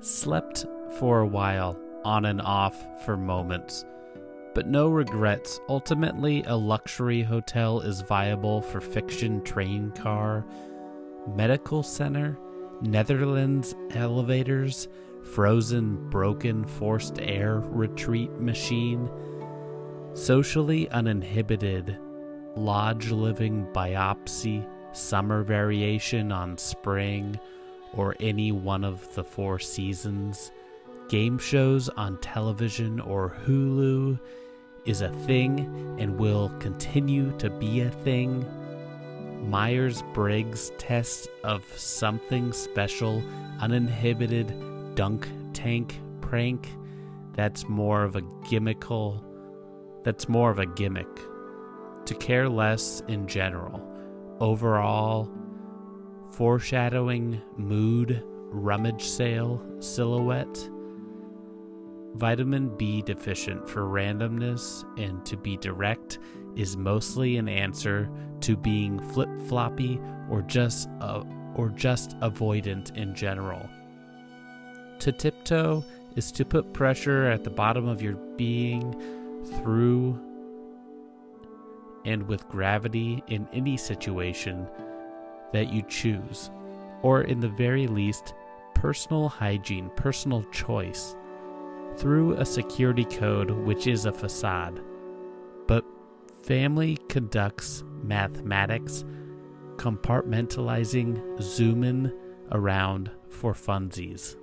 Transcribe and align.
Slept 0.00 0.64
for 0.98 1.20
a 1.20 1.26
while, 1.26 1.78
on 2.04 2.24
and 2.26 2.40
off 2.40 2.76
for 3.04 3.16
moments, 3.16 3.84
but 4.54 4.68
no 4.68 4.88
regrets. 4.88 5.60
Ultimately, 5.68 6.44
a 6.44 6.54
luxury 6.54 7.22
hotel 7.22 7.80
is 7.80 8.02
viable 8.02 8.62
for 8.62 8.80
fiction 8.80 9.42
train 9.42 9.90
car, 9.90 10.46
medical 11.34 11.82
center, 11.82 12.38
Netherlands 12.80 13.74
elevators, 13.90 14.86
frozen, 15.34 16.08
broken, 16.10 16.64
forced 16.64 17.18
air 17.20 17.58
retreat 17.58 18.30
machine, 18.38 19.10
socially 20.14 20.88
uninhibited, 20.90 21.98
lodge 22.54 23.10
living 23.10 23.66
biopsy, 23.72 24.64
summer 24.92 25.42
variation 25.42 26.30
on 26.30 26.56
spring, 26.56 27.38
or 27.94 28.14
any 28.20 28.52
one 28.52 28.84
of 28.84 29.14
the 29.14 29.24
four 29.24 29.58
seasons, 29.58 30.52
game 31.08 31.38
shows 31.38 31.88
on 31.90 32.18
television 32.18 33.00
or 33.00 33.36
Hulu 33.44 34.18
is 34.84 35.02
a 35.02 35.10
thing 35.26 35.60
and 35.98 36.18
will 36.18 36.50
continue 36.60 37.36
to 37.38 37.50
be 37.50 37.80
a 37.80 37.90
thing. 37.90 38.46
Myers 39.50 40.02
Briggs 40.14 40.72
test 40.78 41.28
of 41.44 41.64
something 41.78 42.52
special, 42.52 43.22
uninhibited 43.60 44.52
dunk 44.94 45.28
tank 45.52 46.00
prank. 46.20 46.68
That's 47.34 47.68
more 47.68 48.02
of 48.02 48.16
a 48.16 48.22
gimmickal. 48.22 49.22
That's 50.04 50.28
more 50.28 50.50
of 50.50 50.58
a 50.58 50.66
gimmick. 50.66 51.08
To 52.06 52.14
care 52.14 52.48
less 52.48 53.02
in 53.08 53.28
general. 53.28 53.82
Overall, 54.40 55.30
foreshadowing 56.32 57.40
mood, 57.56 58.22
rummage 58.50 59.04
sale, 59.04 59.62
silhouette. 59.80 60.68
Vitamin 62.14 62.74
B 62.76 63.02
deficient 63.02 63.68
for 63.68 63.82
randomness 63.82 64.84
and 64.98 65.24
to 65.26 65.36
be 65.36 65.56
direct 65.58 66.18
is 66.56 66.76
mostly 66.76 67.36
an 67.36 67.48
answer 67.48 68.10
to 68.40 68.56
being 68.56 68.98
flip 69.12 69.28
floppy 69.46 70.00
or 70.30 70.42
just 70.42 70.88
uh, 71.00 71.22
or 71.54 71.68
just 71.70 72.18
avoidant 72.20 72.96
in 72.96 73.14
general. 73.14 73.68
To 75.00 75.12
tiptoe 75.12 75.84
is 76.16 76.32
to 76.32 76.44
put 76.44 76.72
pressure 76.72 77.26
at 77.26 77.44
the 77.44 77.50
bottom 77.50 77.86
of 77.86 78.02
your 78.02 78.14
being 78.36 78.92
through 79.58 80.18
and 82.04 82.26
with 82.26 82.48
gravity 82.48 83.22
in 83.28 83.46
any 83.52 83.76
situation 83.76 84.66
that 85.52 85.72
you 85.72 85.82
choose, 85.82 86.50
or 87.02 87.22
in 87.22 87.40
the 87.40 87.48
very 87.48 87.86
least, 87.86 88.34
personal 88.74 89.28
hygiene, 89.28 89.90
personal 89.96 90.42
choice, 90.50 91.16
through 91.96 92.34
a 92.34 92.44
security 92.44 93.04
code 93.04 93.50
which 93.50 93.86
is 93.86 94.04
a 94.04 94.12
facade. 94.12 94.80
But 95.66 95.84
family 96.42 96.98
conducts 97.08 97.82
mathematics, 98.02 99.04
compartmentalizing, 99.76 101.42
zooming 101.42 102.12
around 102.52 103.10
for 103.28 103.52
funsies. 103.52 104.36